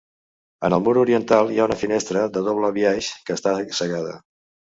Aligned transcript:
En 0.67 0.75
el 0.75 0.79
mur 0.87 0.93
oriental 1.01 1.51
hi 1.55 1.59
ha 1.63 1.67
una 1.69 1.77
finestra 1.81 2.23
de 2.37 2.43
doble 2.49 2.71
biaix 2.79 3.13
que 3.27 3.39
està 3.39 3.53
cegada. 3.83 4.17